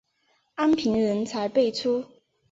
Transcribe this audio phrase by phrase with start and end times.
[0.55, 2.03] 安平人才辈出。